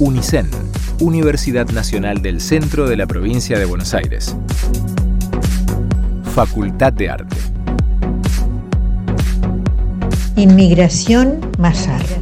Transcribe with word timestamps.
UNICEN, 0.00 0.50
Universidad 1.00 1.68
Nacional 1.70 2.20
del 2.20 2.40
Centro 2.40 2.88
de 2.88 2.96
la 2.96 3.06
Provincia 3.06 3.60
de 3.60 3.64
Buenos 3.64 3.94
Aires. 3.94 4.34
Facultad 6.34 6.92
de 6.92 7.10
Arte. 7.10 7.36
Inmigración 10.34 11.38
más 11.60 11.86
arte. 11.86 12.16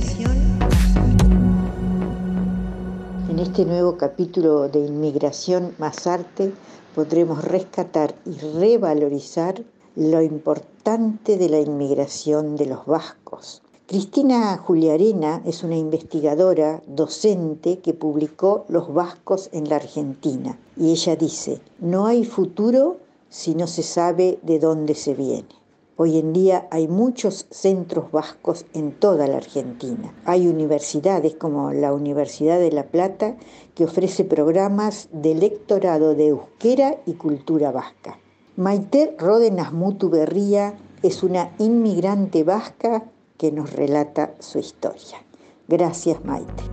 En 3.30 3.38
este 3.38 3.64
nuevo 3.64 3.96
capítulo 3.96 4.68
de 4.68 4.80
Inmigración 4.80 5.72
más 5.78 6.06
arte 6.06 6.52
podremos 6.94 7.42
rescatar 7.42 8.14
y 8.26 8.38
revalorizar 8.58 9.62
lo 9.96 10.20
importante 10.20 11.38
de 11.38 11.48
la 11.48 11.58
inmigración 11.58 12.56
de 12.56 12.66
los 12.66 12.84
vascos. 12.84 13.62
Cristina 13.88 14.56
Juliarena 14.58 15.42
es 15.44 15.64
una 15.64 15.76
investigadora, 15.76 16.82
docente 16.86 17.80
que 17.80 17.92
publicó 17.92 18.64
Los 18.68 18.94
vascos 18.94 19.50
en 19.52 19.68
la 19.68 19.76
Argentina 19.76 20.58
y 20.76 20.92
ella 20.92 21.16
dice, 21.16 21.60
no 21.80 22.06
hay 22.06 22.24
futuro 22.24 22.98
si 23.28 23.56
no 23.56 23.66
se 23.66 23.82
sabe 23.82 24.38
de 24.42 24.60
dónde 24.60 24.94
se 24.94 25.14
viene. 25.14 25.48
Hoy 25.96 26.18
en 26.18 26.32
día 26.32 26.68
hay 26.70 26.86
muchos 26.86 27.46
centros 27.50 28.12
vascos 28.12 28.66
en 28.72 28.92
toda 28.92 29.26
la 29.26 29.38
Argentina. 29.38 30.14
Hay 30.24 30.46
universidades 30.46 31.34
como 31.34 31.72
la 31.72 31.92
Universidad 31.92 32.60
de 32.60 32.70
La 32.70 32.84
Plata 32.84 33.36
que 33.74 33.84
ofrece 33.84 34.24
programas 34.24 35.08
de 35.12 35.34
lectorado 35.34 36.14
de 36.14 36.28
euskera 36.28 36.98
y 37.04 37.14
cultura 37.14 37.72
vasca. 37.72 38.18
Maite 38.56 39.16
Ródenas 39.18 39.72
Mutu 39.72 40.08
Berría 40.08 40.78
es 41.02 41.22
una 41.24 41.52
inmigrante 41.58 42.44
vasca 42.44 43.10
que 43.38 43.52
nos 43.52 43.72
relata 43.72 44.34
su 44.40 44.58
historia. 44.58 45.24
Gracias 45.68 46.24
Maite. 46.24 46.64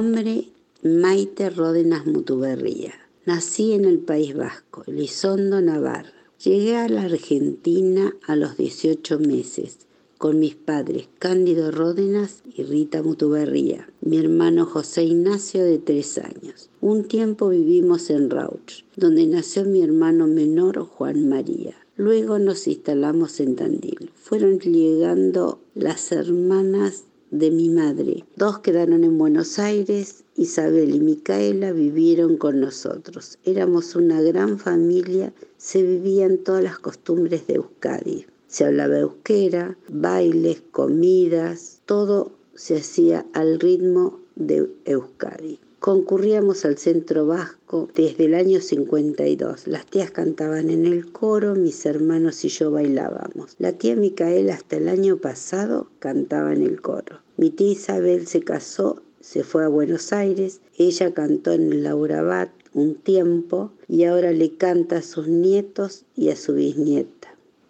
nombre 0.00 0.44
Maite 0.82 1.50
Ródenas 1.50 2.06
Mutuberría. 2.06 2.94
Nací 3.26 3.72
en 3.72 3.84
el 3.84 3.98
País 3.98 4.34
Vasco, 4.34 4.82
Lizondo, 4.86 5.60
Navarra. 5.60 6.12
Llegué 6.42 6.76
a 6.76 6.88
la 6.88 7.02
Argentina 7.02 8.14
a 8.26 8.34
los 8.34 8.56
18 8.56 9.18
meses 9.18 9.89
con 10.20 10.38
mis 10.38 10.54
padres 10.54 11.08
Cándido 11.18 11.70
Ródenas 11.70 12.42
y 12.54 12.62
Rita 12.62 13.02
Mutuberría, 13.02 13.88
mi 14.02 14.18
hermano 14.18 14.66
José 14.66 15.04
Ignacio 15.04 15.64
de 15.64 15.78
tres 15.78 16.18
años. 16.18 16.68
Un 16.82 17.04
tiempo 17.04 17.48
vivimos 17.48 18.10
en 18.10 18.28
Rauch, 18.28 18.84
donde 18.96 19.26
nació 19.26 19.64
mi 19.64 19.80
hermano 19.80 20.26
menor 20.26 20.84
Juan 20.84 21.26
María. 21.26 21.74
Luego 21.96 22.38
nos 22.38 22.68
instalamos 22.68 23.40
en 23.40 23.56
Tandil. 23.56 24.10
Fueron 24.14 24.58
llegando 24.58 25.58
las 25.74 26.12
hermanas 26.12 27.04
de 27.30 27.50
mi 27.50 27.70
madre. 27.70 28.26
Dos 28.36 28.58
quedaron 28.58 29.04
en 29.04 29.16
Buenos 29.16 29.58
Aires, 29.58 30.24
Isabel 30.36 30.94
y 30.94 31.00
Micaela 31.00 31.72
vivieron 31.72 32.36
con 32.36 32.60
nosotros. 32.60 33.38
Éramos 33.46 33.96
una 33.96 34.20
gran 34.20 34.58
familia, 34.58 35.32
se 35.56 35.82
vivían 35.82 36.36
todas 36.36 36.62
las 36.62 36.78
costumbres 36.78 37.46
de 37.46 37.54
Euskadi. 37.54 38.26
Se 38.50 38.64
hablaba 38.64 38.98
euskera, 38.98 39.78
bailes, 39.88 40.60
comidas, 40.72 41.82
todo 41.86 42.32
se 42.56 42.78
hacía 42.78 43.24
al 43.32 43.60
ritmo 43.60 44.18
de 44.34 44.68
Euskadi. 44.86 45.60
Concurríamos 45.78 46.64
al 46.64 46.76
centro 46.76 47.26
vasco 47.26 47.88
desde 47.94 48.24
el 48.24 48.34
año 48.34 48.60
52. 48.60 49.68
Las 49.68 49.86
tías 49.86 50.10
cantaban 50.10 50.68
en 50.68 50.84
el 50.84 51.12
coro, 51.12 51.54
mis 51.54 51.86
hermanos 51.86 52.44
y 52.44 52.48
yo 52.48 52.72
bailábamos. 52.72 53.54
La 53.60 53.72
tía 53.72 53.94
Micaela 53.94 54.54
hasta 54.54 54.78
el 54.78 54.88
año 54.88 55.18
pasado 55.18 55.86
cantaba 56.00 56.52
en 56.52 56.64
el 56.64 56.80
coro. 56.82 57.20
Mi 57.36 57.50
tía 57.50 57.70
Isabel 57.70 58.26
se 58.26 58.40
casó, 58.40 59.00
se 59.20 59.44
fue 59.44 59.64
a 59.64 59.68
Buenos 59.68 60.12
Aires, 60.12 60.60
ella 60.76 61.14
cantó 61.14 61.52
en 61.52 61.72
el 61.72 61.84
Laurabat 61.84 62.50
un 62.74 62.96
tiempo 62.96 63.70
y 63.86 64.04
ahora 64.04 64.32
le 64.32 64.56
canta 64.56 64.96
a 64.96 65.02
sus 65.02 65.28
nietos 65.28 66.04
y 66.16 66.30
a 66.30 66.36
su 66.36 66.54
bisnieta. 66.54 67.19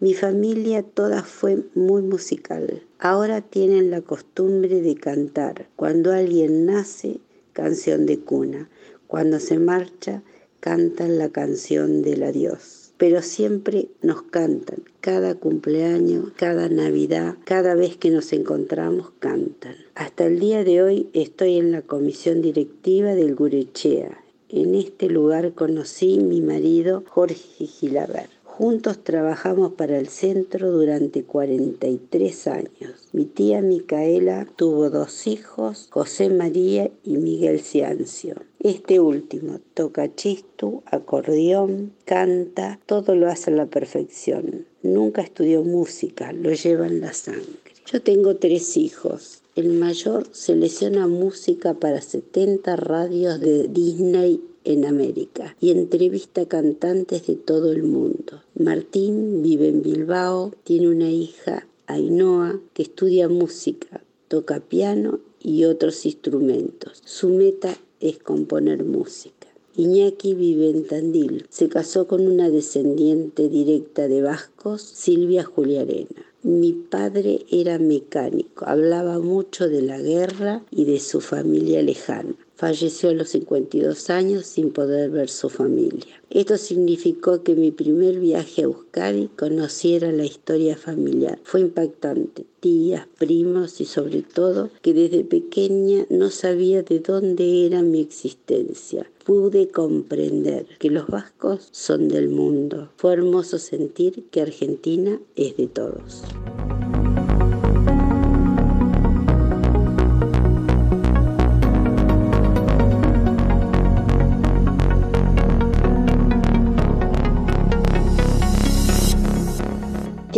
Mi 0.00 0.14
familia 0.14 0.82
toda 0.82 1.22
fue 1.22 1.62
muy 1.74 2.00
musical. 2.00 2.82
Ahora 2.98 3.42
tienen 3.42 3.90
la 3.90 4.00
costumbre 4.00 4.80
de 4.80 4.94
cantar. 4.94 5.68
Cuando 5.76 6.10
alguien 6.10 6.64
nace, 6.64 7.20
canción 7.52 8.06
de 8.06 8.18
cuna. 8.18 8.70
Cuando 9.06 9.38
se 9.40 9.58
marcha, 9.58 10.22
cantan 10.60 11.18
la 11.18 11.28
canción 11.28 12.00
del 12.00 12.22
adiós. 12.22 12.94
Pero 12.96 13.20
siempre 13.20 13.88
nos 14.00 14.22
cantan, 14.22 14.84
cada 15.02 15.34
cumpleaños, 15.34 16.32
cada 16.34 16.70
Navidad, 16.70 17.36
cada 17.44 17.74
vez 17.74 17.98
que 17.98 18.10
nos 18.10 18.32
encontramos, 18.32 19.10
cantan. 19.18 19.76
Hasta 19.94 20.24
el 20.24 20.40
día 20.40 20.64
de 20.64 20.82
hoy 20.82 21.10
estoy 21.12 21.58
en 21.58 21.72
la 21.72 21.82
comisión 21.82 22.40
directiva 22.40 23.14
del 23.14 23.34
Gurechea. 23.34 24.24
En 24.48 24.74
este 24.74 25.10
lugar 25.10 25.52
conocí 25.52 26.20
mi 26.20 26.40
marido 26.40 27.04
Jorge 27.06 27.66
Gilaber. 27.66 28.39
Juntos 28.56 29.02
trabajamos 29.04 29.72
para 29.72 29.96
el 29.98 30.08
centro 30.08 30.70
durante 30.70 31.24
43 31.24 32.46
años. 32.48 33.08
Mi 33.12 33.24
tía 33.24 33.62
Micaela 33.62 34.46
tuvo 34.56 34.90
dos 34.90 35.26
hijos, 35.26 35.88
José 35.90 36.28
María 36.28 36.90
y 37.02 37.16
Miguel 37.16 37.60
Ciancio. 37.60 38.34
Este 38.58 39.00
último 39.00 39.60
toca 39.72 40.14
chistu, 40.14 40.82
acordeón, 40.84 41.92
canta, 42.04 42.78
todo 42.84 43.14
lo 43.14 43.30
hace 43.30 43.50
a 43.50 43.54
la 43.54 43.66
perfección. 43.66 44.66
Nunca 44.82 45.22
estudió 45.22 45.62
música, 45.62 46.32
lo 46.32 46.52
lleva 46.52 46.86
en 46.86 47.00
la 47.00 47.14
sangre. 47.14 47.46
Yo 47.90 48.02
tengo 48.02 48.36
tres 48.36 48.76
hijos. 48.76 49.42
El 49.56 49.70
mayor 49.70 50.26
selecciona 50.32 51.06
música 51.06 51.74
para 51.74 52.00
70 52.02 52.76
radios 52.76 53.40
de 53.40 53.68
Disney 53.68 54.40
en 54.64 54.84
América 54.84 55.56
y 55.60 55.70
entrevista 55.70 56.46
cantantes 56.46 57.26
de 57.26 57.36
todo 57.36 57.72
el 57.72 57.82
mundo. 57.82 58.42
Martín 58.54 59.42
vive 59.42 59.68
en 59.68 59.82
Bilbao, 59.82 60.52
tiene 60.64 60.88
una 60.88 61.10
hija, 61.10 61.66
Ainhoa, 61.86 62.60
que 62.72 62.82
estudia 62.82 63.28
música, 63.28 64.02
toca 64.28 64.60
piano 64.60 65.20
y 65.40 65.64
otros 65.64 66.06
instrumentos. 66.06 67.02
Su 67.04 67.30
meta 67.30 67.76
es 68.00 68.18
componer 68.18 68.84
música. 68.84 69.48
Iñaki 69.76 70.34
vive 70.34 70.68
en 70.70 70.86
Tandil. 70.86 71.46
Se 71.48 71.68
casó 71.68 72.06
con 72.06 72.26
una 72.26 72.50
descendiente 72.50 73.48
directa 73.48 74.08
de 74.08 74.20
vascos, 74.20 74.82
Silvia 74.82 75.44
Juliarena. 75.44 76.26
Mi 76.42 76.72
padre 76.72 77.44
era 77.50 77.78
mecánico, 77.78 78.66
hablaba 78.66 79.18
mucho 79.20 79.68
de 79.68 79.82
la 79.82 80.00
guerra 80.00 80.64
y 80.70 80.86
de 80.86 80.98
su 80.98 81.20
familia 81.20 81.82
lejana. 81.82 82.34
Falleció 82.60 83.08
a 83.08 83.14
los 83.14 83.30
52 83.30 84.10
años 84.10 84.44
sin 84.44 84.70
poder 84.70 85.08
ver 85.08 85.30
su 85.30 85.48
familia. 85.48 86.04
Esto 86.28 86.58
significó 86.58 87.42
que 87.42 87.54
mi 87.54 87.70
primer 87.70 88.20
viaje 88.20 88.60
a 88.60 88.64
Euskadi 88.64 89.28
conociera 89.28 90.12
la 90.12 90.26
historia 90.26 90.76
familiar. 90.76 91.38
Fue 91.42 91.62
impactante. 91.62 92.44
Tías, 92.60 93.06
primos 93.16 93.80
y 93.80 93.86
sobre 93.86 94.20
todo 94.20 94.68
que 94.82 94.92
desde 94.92 95.24
pequeña 95.24 96.04
no 96.10 96.28
sabía 96.28 96.82
de 96.82 97.00
dónde 97.00 97.64
era 97.64 97.80
mi 97.80 98.02
existencia. 98.02 99.10
Pude 99.24 99.68
comprender 99.68 100.66
que 100.78 100.90
los 100.90 101.06
vascos 101.06 101.66
son 101.70 102.08
del 102.08 102.28
mundo. 102.28 102.90
Fue 102.96 103.14
hermoso 103.14 103.58
sentir 103.58 104.24
que 104.30 104.42
Argentina 104.42 105.18
es 105.34 105.56
de 105.56 105.66
todos. 105.66 106.24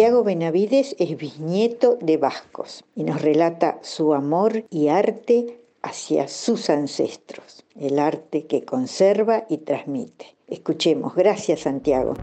Santiago 0.02 0.24
Benavides 0.24 0.96
es 0.98 1.16
bisnieto 1.16 1.96
de 2.00 2.16
vascos 2.16 2.82
y 2.96 3.04
nos 3.04 3.22
relata 3.22 3.78
su 3.82 4.14
amor 4.14 4.64
y 4.68 4.88
arte 4.88 5.60
hacia 5.80 6.26
sus 6.26 6.70
ancestros, 6.70 7.64
el 7.78 8.00
arte 8.00 8.48
que 8.48 8.64
conserva 8.64 9.46
y 9.48 9.58
transmite. 9.58 10.34
Escuchemos, 10.48 11.14
gracias 11.14 11.60
Santiago. 11.60 12.14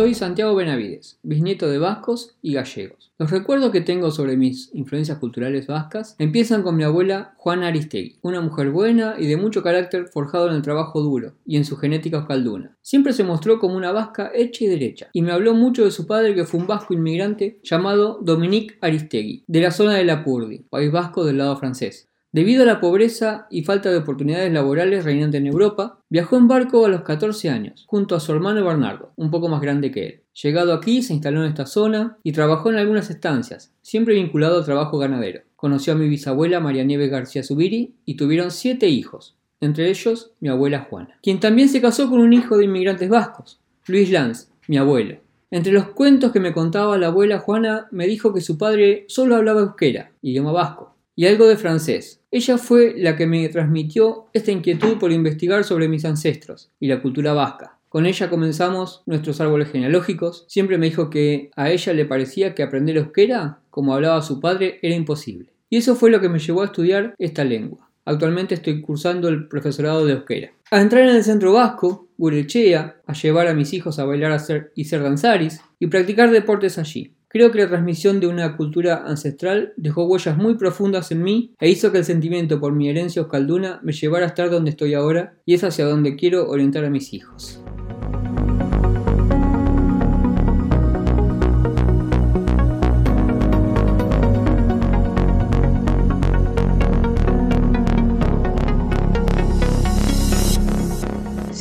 Soy 0.00 0.14
Santiago 0.14 0.54
Benavides, 0.54 1.18
bisnieto 1.22 1.68
de 1.68 1.76
vascos 1.76 2.34
y 2.40 2.54
gallegos. 2.54 3.12
Los 3.18 3.30
recuerdos 3.30 3.70
que 3.70 3.82
tengo 3.82 4.10
sobre 4.10 4.38
mis 4.38 4.70
influencias 4.72 5.18
culturales 5.18 5.66
vascas 5.66 6.16
empiezan 6.18 6.62
con 6.62 6.74
mi 6.74 6.84
abuela 6.84 7.34
Juana 7.36 7.66
Aristegui, 7.66 8.16
una 8.22 8.40
mujer 8.40 8.70
buena 8.70 9.16
y 9.18 9.26
de 9.26 9.36
mucho 9.36 9.62
carácter 9.62 10.08
forjado 10.08 10.48
en 10.48 10.54
el 10.54 10.62
trabajo 10.62 11.02
duro 11.02 11.34
y 11.44 11.58
en 11.58 11.66
su 11.66 11.76
genética 11.76 12.16
oscalduna. 12.16 12.78
Siempre 12.80 13.12
se 13.12 13.24
mostró 13.24 13.58
como 13.58 13.76
una 13.76 13.92
vasca 13.92 14.32
hecha 14.34 14.64
y 14.64 14.68
derecha, 14.68 15.10
y 15.12 15.20
me 15.20 15.32
habló 15.32 15.52
mucho 15.52 15.84
de 15.84 15.90
su 15.90 16.06
padre 16.06 16.34
que 16.34 16.46
fue 16.46 16.60
un 16.60 16.66
vasco 16.66 16.94
inmigrante 16.94 17.60
llamado 17.62 18.20
Dominique 18.22 18.78
Aristegui, 18.80 19.44
de 19.46 19.60
la 19.60 19.70
zona 19.70 19.96
de 19.96 20.04
Lapurdi, 20.04 20.60
país 20.70 20.90
vasco 20.90 21.26
del 21.26 21.36
lado 21.36 21.58
francés. 21.58 22.09
Debido 22.32 22.62
a 22.62 22.66
la 22.66 22.80
pobreza 22.80 23.48
y 23.50 23.64
falta 23.64 23.90
de 23.90 23.96
oportunidades 23.96 24.52
laborales 24.52 25.04
reinante 25.04 25.38
en 25.38 25.48
Europa, 25.48 25.98
viajó 26.08 26.36
en 26.36 26.46
barco 26.46 26.86
a 26.86 26.88
los 26.88 27.02
14 27.02 27.50
años, 27.50 27.84
junto 27.88 28.14
a 28.14 28.20
su 28.20 28.30
hermano 28.30 28.64
Bernardo, 28.64 29.12
un 29.16 29.32
poco 29.32 29.48
más 29.48 29.60
grande 29.60 29.90
que 29.90 30.06
él. 30.06 30.20
Llegado 30.40 30.72
aquí, 30.72 31.02
se 31.02 31.12
instaló 31.12 31.42
en 31.42 31.48
esta 31.48 31.66
zona 31.66 32.18
y 32.22 32.30
trabajó 32.30 32.70
en 32.70 32.76
algunas 32.76 33.10
estancias, 33.10 33.72
siempre 33.82 34.14
vinculado 34.14 34.58
al 34.58 34.64
trabajo 34.64 34.96
ganadero. 34.98 35.42
Conoció 35.56 35.94
a 35.94 35.96
mi 35.96 36.08
bisabuela 36.08 36.60
María 36.60 36.84
Nieves 36.84 37.10
García 37.10 37.42
Zubiri 37.42 37.96
y 38.04 38.14
tuvieron 38.14 38.52
siete 38.52 38.88
hijos, 38.88 39.36
entre 39.60 39.90
ellos 39.90 40.30
mi 40.38 40.50
abuela 40.50 40.86
Juana, 40.88 41.18
quien 41.24 41.40
también 41.40 41.68
se 41.68 41.80
casó 41.80 42.08
con 42.08 42.20
un 42.20 42.32
hijo 42.32 42.56
de 42.56 42.66
inmigrantes 42.66 43.08
vascos, 43.08 43.60
Luis 43.88 44.08
Lanz, 44.08 44.52
mi 44.68 44.78
abuelo. 44.78 45.16
Entre 45.50 45.72
los 45.72 45.88
cuentos 45.88 46.30
que 46.30 46.38
me 46.38 46.52
contaba 46.52 46.96
la 46.96 47.08
abuela 47.08 47.40
Juana, 47.40 47.88
me 47.90 48.06
dijo 48.06 48.32
que 48.32 48.40
su 48.40 48.56
padre 48.56 49.04
solo 49.08 49.34
hablaba 49.34 49.62
euskera, 49.62 50.12
idioma 50.22 50.52
vasco, 50.52 50.94
y 51.16 51.26
algo 51.26 51.48
de 51.48 51.56
francés, 51.56 52.19
ella 52.32 52.58
fue 52.58 52.94
la 52.96 53.16
que 53.16 53.26
me 53.26 53.48
transmitió 53.48 54.26
esta 54.32 54.52
inquietud 54.52 54.98
por 54.98 55.10
investigar 55.10 55.64
sobre 55.64 55.88
mis 55.88 56.04
ancestros 56.04 56.70
y 56.78 56.86
la 56.86 57.02
cultura 57.02 57.32
vasca. 57.32 57.78
Con 57.88 58.06
ella 58.06 58.30
comenzamos 58.30 59.02
nuestros 59.06 59.40
árboles 59.40 59.72
genealógicos. 59.72 60.44
Siempre 60.46 60.78
me 60.78 60.86
dijo 60.86 61.10
que 61.10 61.50
a 61.56 61.70
ella 61.70 61.92
le 61.92 62.04
parecía 62.04 62.54
que 62.54 62.62
aprender 62.62 62.96
euskera, 62.96 63.58
como 63.68 63.94
hablaba 63.94 64.22
su 64.22 64.38
padre, 64.38 64.78
era 64.80 64.94
imposible. 64.94 65.52
Y 65.68 65.78
eso 65.78 65.96
fue 65.96 66.10
lo 66.10 66.20
que 66.20 66.28
me 66.28 66.38
llevó 66.38 66.62
a 66.62 66.66
estudiar 66.66 67.14
esta 67.18 67.42
lengua. 67.42 67.90
Actualmente 68.04 68.54
estoy 68.54 68.80
cursando 68.80 69.28
el 69.28 69.48
profesorado 69.48 70.06
de 70.06 70.12
euskera. 70.12 70.52
A 70.70 70.80
entrar 70.80 71.08
en 71.08 71.16
el 71.16 71.24
centro 71.24 71.54
vasco, 71.54 72.08
Gurechea, 72.16 73.00
a 73.04 73.12
llevar 73.12 73.48
a 73.48 73.54
mis 73.54 73.72
hijos 73.72 73.98
a 73.98 74.04
bailar 74.04 74.40
y 74.76 74.84
ser 74.84 75.02
danzaris 75.02 75.60
y 75.80 75.88
practicar 75.88 76.30
deportes 76.30 76.78
allí. 76.78 77.12
Creo 77.32 77.52
que 77.52 77.60
la 77.60 77.68
transmisión 77.68 78.18
de 78.18 78.26
una 78.26 78.56
cultura 78.56 79.04
ancestral 79.06 79.72
dejó 79.76 80.04
huellas 80.04 80.36
muy 80.36 80.56
profundas 80.56 81.12
en 81.12 81.22
mí 81.22 81.54
e 81.60 81.70
hizo 81.70 81.92
que 81.92 81.98
el 81.98 82.04
sentimiento 82.04 82.58
por 82.58 82.72
mi 82.72 82.88
herencia 82.88 83.22
oscalduna 83.22 83.78
me 83.84 83.92
llevara 83.92 84.24
a 84.24 84.28
estar 84.28 84.50
donde 84.50 84.70
estoy 84.70 84.94
ahora 84.94 85.34
y 85.46 85.54
es 85.54 85.62
hacia 85.62 85.86
donde 85.86 86.16
quiero 86.16 86.48
orientar 86.48 86.84
a 86.84 86.90
mis 86.90 87.14
hijos. 87.14 87.59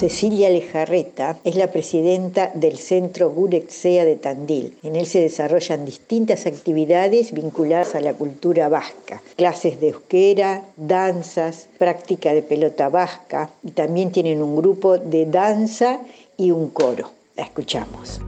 Cecilia 0.10 0.50
Lejarreta 0.50 1.38
es 1.44 1.56
la 1.56 1.68
presidenta 1.68 2.50
del 2.56 2.80
Centro 2.80 3.30
Gurexea 3.30 4.06
de 4.06 4.16
Tandil. 4.16 4.76
En 4.82 4.96
él 4.96 5.06
se 5.06 5.22
desarrollan 5.22 5.86
distintas 5.86 6.48
actividades 6.48 7.32
vinculadas 7.32 7.94
a 7.94 8.02
la 8.02 8.16
cultura 8.16 8.70
vasca, 8.70 9.22
clases 9.36 9.80
de 9.80 9.90
euskera, 9.90 10.66
danzas, 10.78 11.70
práctica 11.78 12.34
de 12.34 12.42
pelota 12.42 12.90
vasca 12.90 13.52
y 13.62 13.70
también 13.70 14.12
tienen 14.12 14.42
un 14.42 14.56
grupo 14.56 14.98
de 14.98 15.28
danza 15.28 16.02
y 16.38 16.50
un 16.50 16.72
coro. 16.72 17.12
La 17.38 17.44
escuchamos. 17.44 18.20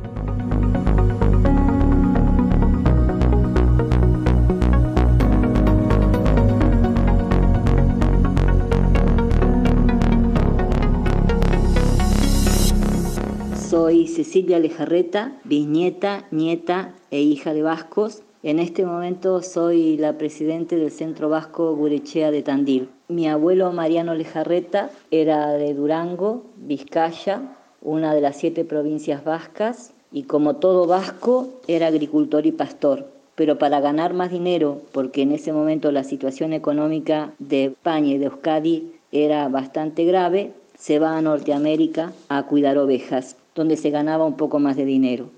Cecilia 14.22 14.60
Lejarreta, 14.60 15.34
bisnieta, 15.46 16.28
nieta 16.30 16.94
e 17.10 17.22
hija 17.22 17.56
de 17.56 17.64
vascos. 17.64 18.22
En 18.44 18.60
este 18.60 18.86
momento 18.86 19.42
soy 19.42 19.98
la 19.98 20.20
presidente 20.20 20.76
del 20.76 20.92
Centro 20.92 21.28
Vasco 21.28 21.76
Gurechea 21.76 22.30
de 22.30 22.44
Tandil. 22.44 22.90
Mi 23.08 23.28
abuelo 23.28 23.72
Mariano 23.72 24.14
Lejarreta 24.14 24.92
era 25.10 25.54
de 25.54 25.74
Durango, 25.74 26.44
Vizcaya, 26.58 27.58
una 27.82 28.14
de 28.14 28.22
las 28.22 28.38
siete 28.38 28.64
provincias 28.64 29.24
vascas, 29.24 29.92
y 30.12 30.24
como 30.24 30.58
todo 30.58 30.86
vasco 30.86 31.48
era 31.68 31.88
agricultor 31.88 32.46
y 32.46 32.52
pastor. 32.52 33.08
Pero 33.34 33.58
para 33.58 33.80
ganar 33.80 34.14
más 34.14 34.30
dinero, 34.30 34.84
porque 34.92 35.24
en 35.24 35.32
ese 35.32 35.52
momento 35.52 35.92
la 35.92 36.04
situación 36.04 36.54
económica 36.54 37.34
de 37.40 37.66
España 37.66 38.14
y 38.14 38.20
de 38.20 38.26
Euskadi 38.26 38.92
era 39.12 39.50
bastante 39.50 40.06
grave, 40.06 40.52
se 40.78 41.00
va 41.00 41.18
a 41.18 41.22
Norteamérica 41.24 42.14
a 42.30 42.44
cuidar 42.44 42.78
ovejas 42.78 43.36
donde 43.56 43.78
se 43.78 43.90
ganaba 43.90 44.26
un 44.26 44.38
poco 44.38 44.60
más 44.60 44.78
de 44.78 44.86
dinero. 44.86 45.30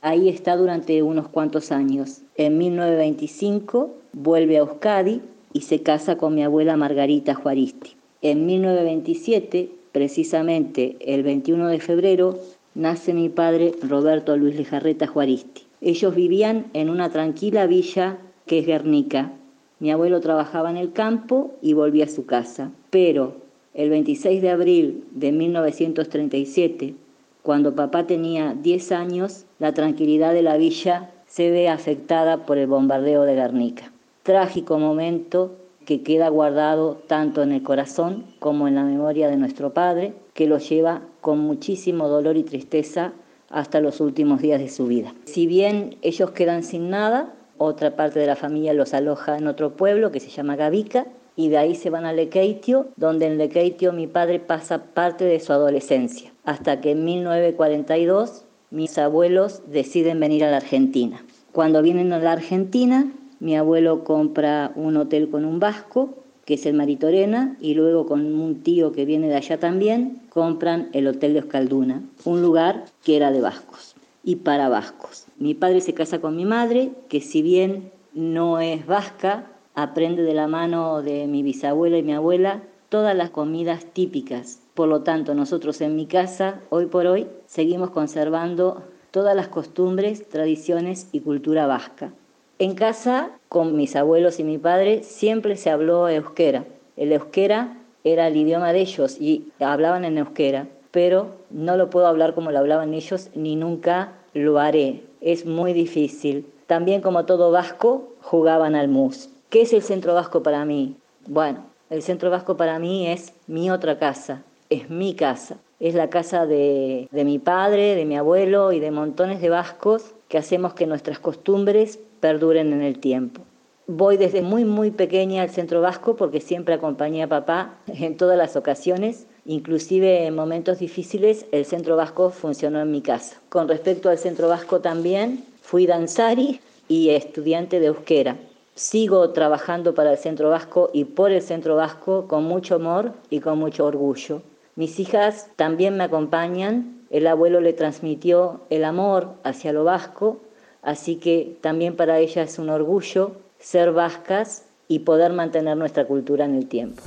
Ahí 0.00 0.28
está 0.28 0.56
durante 0.56 1.02
unos 1.02 1.28
cuantos 1.28 1.70
años. 1.70 2.22
En 2.36 2.58
1925 2.58 3.94
vuelve 4.12 4.56
a 4.56 4.60
Euskadi 4.60 5.20
y 5.52 5.60
se 5.60 5.82
casa 5.82 6.16
con 6.16 6.34
mi 6.34 6.42
abuela 6.42 6.76
Margarita 6.76 7.34
Juaristi. 7.34 7.92
En 8.20 8.46
1927, 8.46 9.70
precisamente 9.92 10.96
el 11.00 11.22
21 11.22 11.68
de 11.68 11.80
febrero, 11.80 12.38
nace 12.74 13.14
mi 13.14 13.28
padre 13.28 13.74
Roberto 13.82 14.36
Luis 14.36 14.56
Lejarreta 14.56 15.06
Juaristi. 15.06 15.62
Ellos 15.80 16.14
vivían 16.14 16.66
en 16.74 16.90
una 16.90 17.10
tranquila 17.10 17.66
villa 17.66 18.18
que 18.46 18.60
es 18.60 18.66
Guernica. 18.66 19.32
Mi 19.80 19.90
abuelo 19.90 20.20
trabajaba 20.20 20.70
en 20.70 20.76
el 20.76 20.92
campo 20.92 21.52
y 21.60 21.74
volvía 21.74 22.04
a 22.04 22.08
su 22.08 22.26
casa. 22.26 22.70
Pero 22.90 23.36
el 23.74 23.90
26 23.90 24.42
de 24.42 24.50
abril 24.50 25.04
de 25.12 25.32
1937, 25.32 26.94
cuando 27.42 27.74
papá 27.74 28.06
tenía 28.06 28.54
10 28.54 28.92
años, 28.92 29.46
la 29.58 29.74
tranquilidad 29.74 30.32
de 30.32 30.42
la 30.42 30.56
villa 30.56 31.10
se 31.26 31.50
ve 31.50 31.68
afectada 31.68 32.46
por 32.46 32.56
el 32.56 32.68
bombardeo 32.68 33.24
de 33.24 33.34
Guernica. 33.34 33.90
Trágico 34.22 34.78
momento 34.78 35.56
que 35.84 36.04
queda 36.04 36.28
guardado 36.28 37.02
tanto 37.08 37.42
en 37.42 37.50
el 37.50 37.64
corazón 37.64 38.26
como 38.38 38.68
en 38.68 38.76
la 38.76 38.84
memoria 38.84 39.28
de 39.28 39.36
nuestro 39.36 39.74
padre, 39.74 40.14
que 40.34 40.46
lo 40.46 40.58
lleva 40.58 41.02
con 41.20 41.40
muchísimo 41.40 42.06
dolor 42.06 42.36
y 42.36 42.44
tristeza 42.44 43.12
hasta 43.50 43.80
los 43.80 44.00
últimos 44.00 44.40
días 44.40 44.60
de 44.60 44.68
su 44.68 44.86
vida. 44.86 45.12
Si 45.24 45.48
bien 45.48 45.96
ellos 46.02 46.30
quedan 46.30 46.62
sin 46.62 46.90
nada, 46.90 47.34
otra 47.58 47.96
parte 47.96 48.20
de 48.20 48.26
la 48.26 48.36
familia 48.36 48.72
los 48.72 48.94
aloja 48.94 49.36
en 49.36 49.48
otro 49.48 49.72
pueblo 49.76 50.12
que 50.12 50.20
se 50.20 50.30
llama 50.30 50.54
Gavica 50.54 51.06
y 51.34 51.48
de 51.48 51.58
ahí 51.58 51.74
se 51.74 51.90
van 51.90 52.06
a 52.06 52.12
Lequeitio, 52.12 52.86
donde 52.96 53.26
en 53.26 53.36
Lequeitio 53.36 53.92
mi 53.92 54.06
padre 54.06 54.38
pasa 54.38 54.84
parte 54.94 55.24
de 55.24 55.40
su 55.40 55.52
adolescencia 55.52 56.31
hasta 56.44 56.80
que 56.80 56.92
en 56.92 57.04
1942 57.04 58.44
mis 58.70 58.98
abuelos 58.98 59.62
deciden 59.66 60.20
venir 60.20 60.44
a 60.44 60.50
la 60.50 60.56
Argentina. 60.58 61.24
Cuando 61.52 61.82
vienen 61.82 62.12
a 62.12 62.18
la 62.18 62.32
Argentina, 62.32 63.12
mi 63.38 63.56
abuelo 63.56 64.04
compra 64.04 64.72
un 64.74 64.96
hotel 64.96 65.28
con 65.28 65.44
un 65.44 65.60
vasco, 65.60 66.14
que 66.44 66.54
es 66.54 66.66
el 66.66 66.74
Maritorena, 66.74 67.56
y 67.60 67.74
luego 67.74 68.06
con 68.06 68.20
un 68.34 68.62
tío 68.62 68.92
que 68.92 69.04
viene 69.04 69.28
de 69.28 69.36
allá 69.36 69.60
también, 69.60 70.22
compran 70.30 70.88
el 70.92 71.06
Hotel 71.06 71.34
de 71.34 71.40
Oscalduna, 71.40 72.02
un 72.24 72.40
lugar 72.40 72.86
que 73.04 73.16
era 73.16 73.30
de 73.30 73.40
vascos 73.40 73.94
y 74.24 74.36
para 74.36 74.68
vascos. 74.68 75.26
Mi 75.36 75.54
padre 75.54 75.80
se 75.80 75.94
casa 75.94 76.20
con 76.20 76.36
mi 76.36 76.44
madre, 76.44 76.92
que 77.08 77.20
si 77.20 77.42
bien 77.42 77.90
no 78.14 78.60
es 78.60 78.86
vasca, 78.86 79.46
aprende 79.74 80.22
de 80.22 80.34
la 80.34 80.48
mano 80.48 81.02
de 81.02 81.26
mi 81.26 81.42
bisabuela 81.42 81.98
y 81.98 82.02
mi 82.02 82.12
abuela 82.12 82.62
todas 82.88 83.16
las 83.16 83.30
comidas 83.30 83.84
típicas 83.92 84.61
por 84.74 84.88
lo 84.88 85.02
tanto, 85.02 85.34
nosotros 85.34 85.80
en 85.80 85.96
mi 85.96 86.06
casa, 86.06 86.60
hoy 86.70 86.86
por 86.86 87.06
hoy, 87.06 87.26
seguimos 87.46 87.90
conservando 87.90 88.82
todas 89.10 89.36
las 89.36 89.48
costumbres, 89.48 90.28
tradiciones 90.28 91.08
y 91.12 91.20
cultura 91.20 91.66
vasca. 91.66 92.12
En 92.58 92.74
casa, 92.74 93.30
con 93.48 93.76
mis 93.76 93.96
abuelos 93.96 94.40
y 94.40 94.44
mi 94.44 94.56
padre, 94.56 95.02
siempre 95.02 95.56
se 95.56 95.70
habló 95.70 96.08
euskera. 96.08 96.64
El 96.96 97.12
euskera 97.12 97.76
era 98.04 98.28
el 98.28 98.36
idioma 98.36 98.72
de 98.72 98.80
ellos 98.80 99.20
y 99.20 99.52
hablaban 99.60 100.04
en 100.04 100.18
euskera, 100.18 100.68
pero 100.90 101.28
no 101.50 101.76
lo 101.76 101.90
puedo 101.90 102.06
hablar 102.06 102.34
como 102.34 102.50
lo 102.50 102.58
hablaban 102.58 102.94
ellos 102.94 103.28
ni 103.34 103.56
nunca 103.56 104.14
lo 104.32 104.58
haré. 104.58 105.02
Es 105.20 105.44
muy 105.44 105.72
difícil. 105.72 106.46
También 106.66 107.02
como 107.02 107.26
todo 107.26 107.50
vasco, 107.50 108.14
jugaban 108.22 108.74
al 108.74 108.88
mus. 108.88 109.28
¿Qué 109.50 109.62
es 109.62 109.72
el 109.72 109.82
centro 109.82 110.14
vasco 110.14 110.42
para 110.42 110.64
mí? 110.64 110.96
Bueno, 111.26 111.64
el 111.90 112.02
centro 112.02 112.30
vasco 112.30 112.56
para 112.56 112.78
mí 112.78 113.06
es 113.06 113.34
mi 113.46 113.70
otra 113.70 113.98
casa, 113.98 114.42
es 114.72 114.90
mi 114.90 115.14
casa. 115.14 115.56
Es 115.80 115.94
la 115.94 116.10
casa 116.10 116.46
de, 116.46 117.08
mi 117.12 117.38
padre, 117.38 117.96
de 117.96 118.04
mi 118.04 118.16
abuelo 118.16 118.72
y 118.72 118.80
de 118.80 118.90
montones 118.90 119.40
de 119.40 119.48
vascos 119.48 120.14
que 120.28 120.38
hacemos 120.38 120.74
que 120.74 120.86
nuestras 120.86 121.18
costumbres 121.18 121.98
perduren 122.20 122.72
en 122.72 122.82
el 122.82 122.98
tiempo. 122.98 123.42
Voy 123.88 124.16
desde 124.16 124.42
muy 124.42 124.64
muy 124.64 124.92
pequeña 124.92 125.42
al 125.42 125.50
centro 125.50 125.80
vasco 125.80 126.14
porque 126.14 126.40
siempre 126.40 126.74
acompañé 126.74 127.24
a 127.24 127.28
papá 127.28 127.78
en 127.88 128.16
todas 128.16 128.38
las 128.38 128.54
ocasiones 128.54 129.26
Inclusive 129.44 130.26
en 130.26 130.36
momentos 130.36 130.78
difíciles 130.78 131.46
el 131.50 131.64
Centro 131.64 131.96
Vasco 131.96 132.30
funcionó 132.30 132.80
en 132.80 132.92
mi 132.92 133.02
casa. 133.02 133.40
Con 133.48 133.68
respecto 133.68 134.08
al 134.08 134.18
Centro 134.18 134.48
Vasco 134.48 134.80
también, 134.80 135.44
fui 135.62 135.86
danzari 135.86 136.60
y 136.86 137.10
estudiante 137.10 137.80
de 137.80 137.86
euskera. 137.86 138.36
Sigo 138.76 139.30
trabajando 139.30 139.94
para 139.94 140.12
el 140.12 140.18
Centro 140.18 140.48
Vasco 140.48 140.90
y 140.92 141.04
por 141.04 141.32
el 141.32 141.42
Centro 141.42 141.74
Vasco 141.74 142.28
con 142.28 142.44
mucho 142.44 142.76
amor 142.76 143.14
y 143.30 143.40
con 143.40 143.58
mucho 143.58 143.84
orgullo. 143.84 144.42
Mis 144.74 144.98
hijas 144.98 145.48
también 145.56 145.96
me 145.96 146.04
acompañan. 146.04 147.02
El 147.10 147.26
abuelo 147.26 147.60
le 147.60 147.74
transmitió 147.74 148.62
el 148.70 148.84
amor 148.84 149.34
hacia 149.44 149.72
lo 149.72 149.84
vasco, 149.84 150.40
así 150.80 151.16
que 151.16 151.58
también 151.60 151.94
para 151.94 152.18
ellas 152.18 152.52
es 152.52 152.58
un 152.58 152.70
orgullo 152.70 153.36
ser 153.58 153.92
vascas 153.92 154.64
y 154.88 155.00
poder 155.00 155.32
mantener 155.32 155.76
nuestra 155.76 156.06
cultura 156.06 156.46
en 156.46 156.54
el 156.54 156.66
tiempo. 156.66 157.02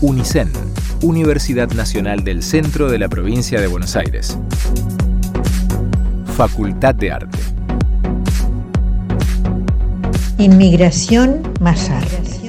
UNICEN 0.00 0.52
Universidad 1.02 1.70
Nacional 1.72 2.24
del 2.24 2.42
Centro 2.42 2.90
de 2.90 2.98
la 2.98 3.08
Provincia 3.08 3.60
de 3.60 3.66
Buenos 3.66 3.96
Aires. 3.96 4.38
Facultad 6.36 6.94
de 6.94 7.10
Arte. 7.10 7.38
Inmigración 10.38 11.42
más 11.60 11.90
arte. 11.90 12.45